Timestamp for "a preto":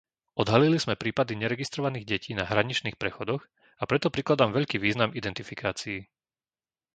3.77-4.07